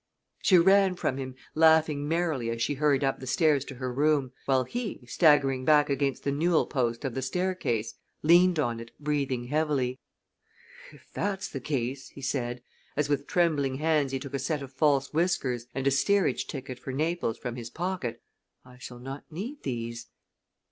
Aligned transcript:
She 0.41 0.57
ran 0.57 0.95
from 0.95 1.17
him, 1.17 1.35
laughing 1.53 2.07
merrily 2.07 2.49
as 2.49 2.59
she 2.59 2.73
hurried 2.73 3.03
up 3.03 3.19
the 3.19 3.27
stairs 3.27 3.63
to 3.65 3.75
her 3.75 3.93
room, 3.93 4.31
while 4.45 4.63
he, 4.63 5.05
staggering 5.05 5.63
back 5.63 5.91
against 5.91 6.23
the 6.23 6.31
newel 6.31 6.65
post 6.65 7.05
of 7.05 7.13
the 7.13 7.21
staircase, 7.21 7.93
leaned 8.23 8.57
on 8.57 8.79
it, 8.79 8.89
breathing 8.99 9.43
heavily. 9.43 9.99
"If 10.91 11.11
that's 11.13 11.49
the 11.49 11.59
case," 11.61 12.09
he 12.09 12.21
said, 12.23 12.63
as 12.97 13.09
with 13.09 13.27
trembling 13.27 13.75
hands 13.75 14.11
he 14.11 14.17
took 14.17 14.33
a 14.33 14.39
set 14.39 14.63
of 14.63 14.73
false 14.73 15.13
whiskers 15.13 15.67
and 15.75 15.85
a 15.85 15.91
steerage 15.91 16.47
ticket 16.47 16.79
for 16.79 16.91
Naples 16.91 17.37
from 17.37 17.55
his 17.55 17.69
pocket, 17.69 18.23
"I 18.65 18.79
shall 18.79 18.97
not 18.97 19.25
need 19.31 19.61
these." 19.61 20.07